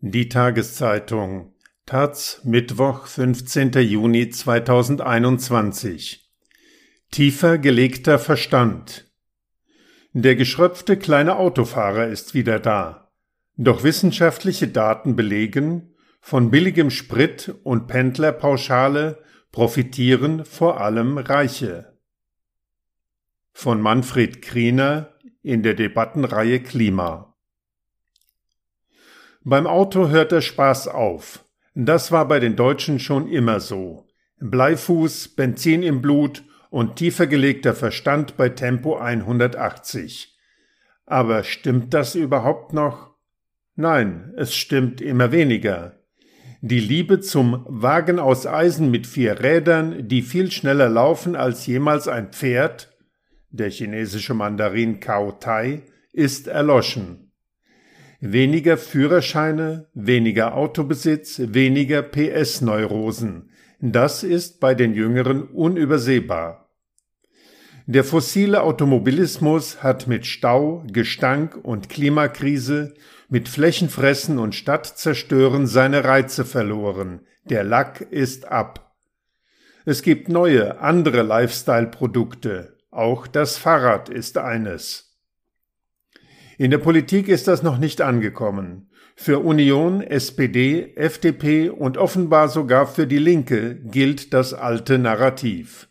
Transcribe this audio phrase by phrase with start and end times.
[0.00, 3.72] Die Tageszeitung Taz Mittwoch 15.
[3.80, 6.30] Juni 2021
[7.10, 9.10] Tiefer gelegter Verstand
[10.12, 13.10] Der geschröpfte kleine Autofahrer ist wieder da.
[13.56, 21.98] Doch wissenschaftliche Daten belegen, von billigem Sprit und Pendlerpauschale profitieren vor allem Reiche.
[23.50, 27.27] Von Manfred Kriener in der Debattenreihe Klima
[29.44, 31.44] beim Auto hört der Spaß auf.
[31.74, 34.06] Das war bei den Deutschen schon immer so.
[34.40, 40.36] Bleifuß, Benzin im Blut und tiefer gelegter Verstand bei Tempo 180.
[41.06, 43.14] Aber stimmt das überhaupt noch?
[43.74, 45.98] Nein, es stimmt immer weniger.
[46.60, 52.08] Die Liebe zum Wagen aus Eisen mit vier Rädern, die viel schneller laufen als jemals
[52.08, 52.92] ein Pferd,
[53.50, 57.27] der chinesische Mandarin Kao Tai, ist erloschen.
[58.20, 63.50] Weniger Führerscheine, weniger Autobesitz, weniger PS-Neurosen.
[63.80, 66.68] Das ist bei den Jüngeren unübersehbar.
[67.86, 72.94] Der fossile Automobilismus hat mit Stau, Gestank und Klimakrise,
[73.28, 77.20] mit Flächenfressen und Stadtzerstören seine Reize verloren.
[77.44, 78.96] Der Lack ist ab.
[79.84, 82.76] Es gibt neue, andere Lifestyle-Produkte.
[82.90, 85.07] Auch das Fahrrad ist eines.
[86.60, 88.90] In der Politik ist das noch nicht angekommen.
[89.14, 95.88] Für Union, SPD, FDP und offenbar sogar für die Linke gilt das alte Narrativ.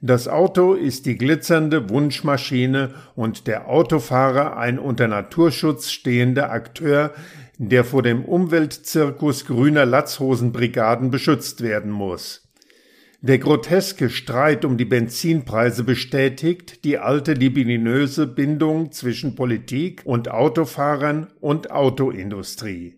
[0.00, 7.12] Das Auto ist die glitzernde Wunschmaschine und der Autofahrer ein unter Naturschutz stehender Akteur,
[7.58, 12.47] der vor dem Umweltzirkus grüner Latzhosenbrigaden beschützt werden muss.
[13.20, 21.26] Der groteske Streit um die Benzinpreise bestätigt die alte libidinöse Bindung zwischen Politik und Autofahrern
[21.40, 22.94] und Autoindustrie.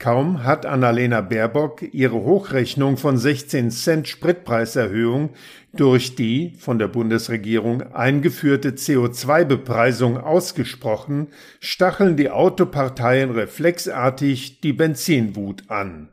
[0.00, 5.30] Kaum hat Annalena Baerbock ihre Hochrechnung von 16 Cent Spritpreiserhöhung
[5.74, 11.28] durch die von der Bundesregierung eingeführte CO2-Bepreisung ausgesprochen,
[11.60, 16.08] stacheln die Autoparteien reflexartig die Benzinwut an.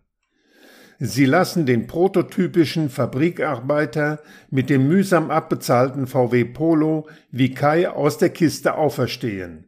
[1.00, 4.20] Sie lassen den prototypischen Fabrikarbeiter
[4.50, 9.66] mit dem mühsam abbezahlten VW Polo wie Kai aus der Kiste auferstehen.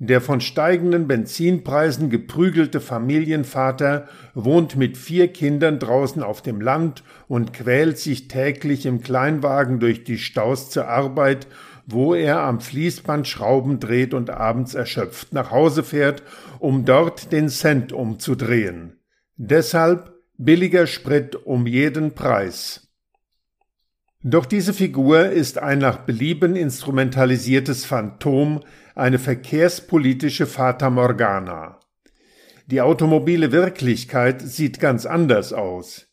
[0.00, 7.52] Der von steigenden Benzinpreisen geprügelte Familienvater wohnt mit vier Kindern draußen auf dem Land und
[7.52, 11.48] quält sich täglich im Kleinwagen durch die Staus zur Arbeit,
[11.84, 16.22] wo er am Fließband Schrauben dreht und abends erschöpft nach Hause fährt,
[16.60, 19.00] um dort den Cent umzudrehen.
[19.36, 22.88] Deshalb Billiger Sprit um jeden Preis.
[24.22, 28.62] Doch diese Figur ist ein nach Belieben instrumentalisiertes Phantom,
[28.94, 31.80] eine verkehrspolitische Fata Morgana.
[32.66, 36.07] Die automobile Wirklichkeit sieht ganz anders aus.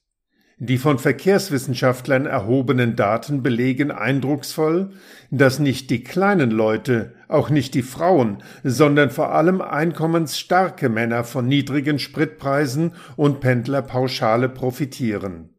[0.57, 4.91] Die von Verkehrswissenschaftlern erhobenen Daten belegen eindrucksvoll,
[5.29, 11.45] dass nicht die kleinen Leute, auch nicht die Frauen, sondern vor allem einkommensstarke Männer von
[11.45, 15.49] niedrigen Spritpreisen und Pendlerpauschale profitieren.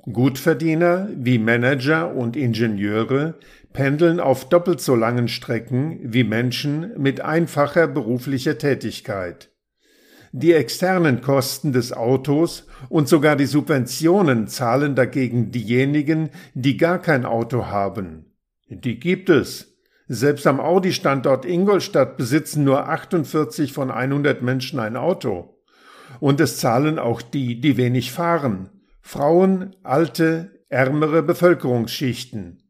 [0.00, 3.34] Gutverdiener wie Manager und Ingenieure
[3.74, 9.51] pendeln auf doppelt so langen Strecken wie Menschen mit einfacher beruflicher Tätigkeit.
[10.34, 17.26] Die externen Kosten des Autos und sogar die Subventionen zahlen dagegen diejenigen, die gar kein
[17.26, 18.32] Auto haben.
[18.68, 19.76] Die gibt es.
[20.08, 25.58] Selbst am Audi-Standort Ingolstadt besitzen nur 48 von 100 Menschen ein Auto.
[26.18, 28.70] Und es zahlen auch die, die wenig fahren.
[29.02, 32.62] Frauen, alte, ärmere Bevölkerungsschichten.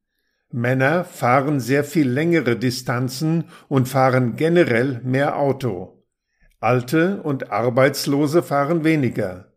[0.51, 6.02] Männer fahren sehr viel längere Distanzen und fahren generell mehr Auto.
[6.63, 9.53] Alte und Arbeitslose fahren weniger.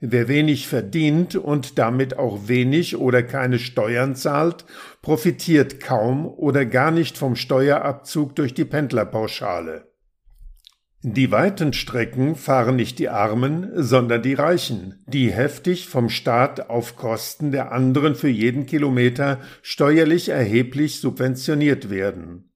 [0.00, 4.64] Wer wenig verdient und damit auch wenig oder keine Steuern zahlt,
[5.02, 9.88] profitiert kaum oder gar nicht vom Steuerabzug durch die Pendlerpauschale.
[11.02, 16.96] Die weiten Strecken fahren nicht die Armen, sondern die Reichen, die heftig vom Staat auf
[16.96, 22.47] Kosten der anderen für jeden Kilometer steuerlich erheblich subventioniert werden.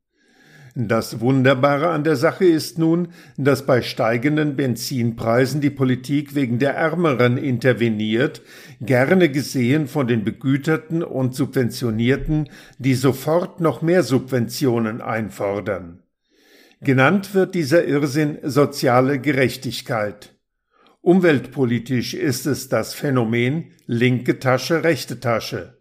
[0.74, 6.74] Das Wunderbare an der Sache ist nun, dass bei steigenden Benzinpreisen die Politik wegen der
[6.74, 8.40] Ärmeren interveniert,
[8.80, 12.48] gerne gesehen von den Begüterten und Subventionierten,
[12.78, 16.02] die sofort noch mehr Subventionen einfordern.
[16.80, 20.34] Genannt wird dieser Irrsinn soziale Gerechtigkeit.
[21.02, 25.76] Umweltpolitisch ist es das Phänomen linke Tasche, rechte Tasche.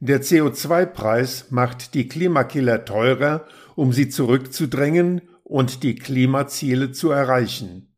[0.00, 3.46] Der CO2-Preis macht die Klimakiller teurer
[3.76, 7.88] um sie zurückzudrängen und die Klimaziele zu erreichen.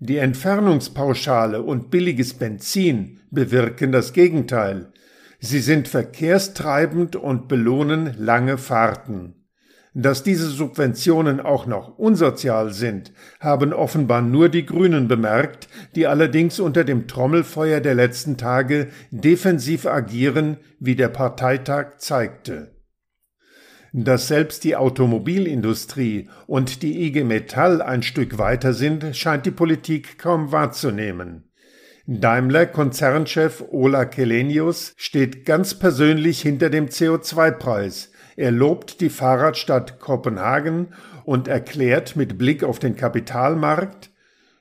[0.00, 4.92] Die Entfernungspauschale und billiges Benzin bewirken das Gegenteil.
[5.40, 9.34] Sie sind verkehrstreibend und belohnen lange Fahrten.
[9.94, 16.60] Dass diese Subventionen auch noch unsozial sind, haben offenbar nur die Grünen bemerkt, die allerdings
[16.60, 22.77] unter dem Trommelfeuer der letzten Tage defensiv agieren, wie der Parteitag zeigte.
[23.92, 30.18] Dass selbst die Automobilindustrie und die IG Metall ein Stück weiter sind, scheint die Politik
[30.18, 31.50] kaum wahrzunehmen.
[32.06, 38.12] Daimler-Konzernchef Ola Kelenius steht ganz persönlich hinter dem CO2-Preis.
[38.36, 40.88] Er lobt die Fahrradstadt Kopenhagen
[41.24, 44.10] und erklärt mit Blick auf den Kapitalmarkt,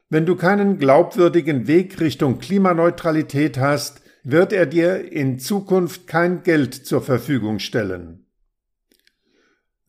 [0.09, 6.73] wenn du keinen glaubwürdigen Weg Richtung Klimaneutralität hast, wird er dir in Zukunft kein Geld
[6.73, 8.26] zur Verfügung stellen.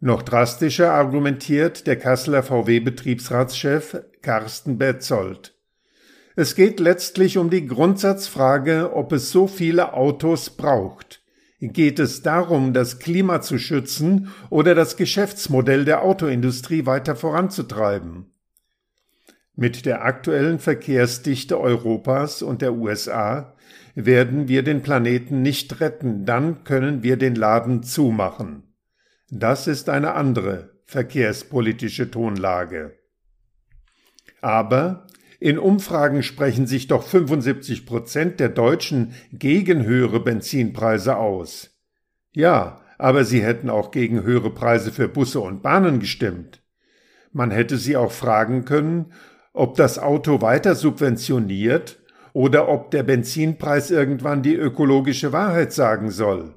[0.01, 5.55] Noch drastischer argumentiert der Kasseler VW-Betriebsratschef Carsten Betzold.
[6.37, 11.25] Es geht letztlich um die Grundsatzfrage, ob es so viele Autos braucht.
[11.61, 18.33] Geht es darum, das Klima zu schützen oder das Geschäftsmodell der Autoindustrie weiter voranzutreiben?
[19.57, 23.57] Mit der aktuellen Verkehrsdichte Europas und der USA
[23.97, 28.68] werden wir den Planeten nicht retten, dann können wir den Laden zumachen.
[29.31, 32.95] Das ist eine andere verkehrspolitische Tonlage.
[34.41, 35.07] Aber
[35.39, 41.79] in Umfragen sprechen sich doch 75 Prozent der Deutschen gegen höhere Benzinpreise aus.
[42.33, 46.63] Ja, aber sie hätten auch gegen höhere Preise für Busse und Bahnen gestimmt.
[47.31, 49.13] Man hätte sie auch fragen können,
[49.53, 51.99] ob das Auto weiter subventioniert
[52.33, 56.55] oder ob der Benzinpreis irgendwann die ökologische Wahrheit sagen soll.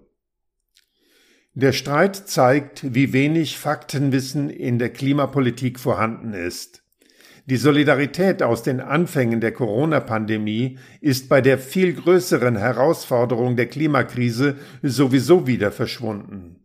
[1.54, 6.82] Der Streit zeigt, wie wenig Faktenwissen in der Klimapolitik vorhanden ist.
[7.46, 14.56] Die Solidarität aus den Anfängen der Corona-Pandemie ist bei der viel größeren Herausforderung der Klimakrise
[14.82, 16.62] sowieso wieder verschwunden.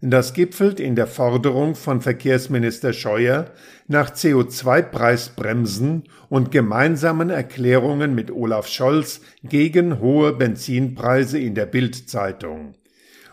[0.00, 3.50] Das gipfelt in der Forderung von Verkehrsminister Scheuer
[3.86, 12.76] nach CO2-Preisbremsen und gemeinsamen Erklärungen mit Olaf Scholz gegen hohe Benzinpreise in der Bild-Zeitung.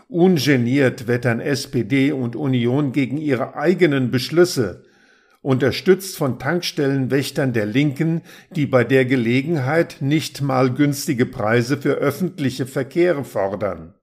[0.08, 4.84] Ungeniert wettern SPD und Union gegen ihre eigenen Beschlüsse,
[5.42, 8.22] unterstützt von Tankstellenwächtern der Linken,
[8.56, 13.94] die bei der Gelegenheit nicht mal günstige Preise für öffentliche Verkehre fordern.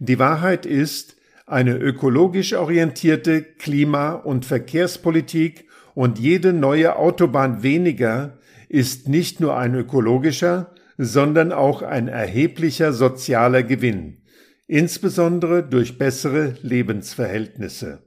[0.00, 1.16] Die Wahrheit ist,
[1.46, 8.38] eine ökologisch orientierte Klima- und Verkehrspolitik und jede neue Autobahn weniger
[8.68, 14.18] ist nicht nur ein ökologischer, sondern auch ein erheblicher sozialer Gewinn,
[14.66, 18.02] insbesondere durch bessere Lebensverhältnisse.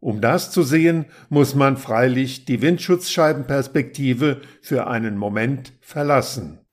[0.00, 6.65] Um das zu sehen, muss man freilich die Windschutzscheibenperspektive für einen Moment verlassen.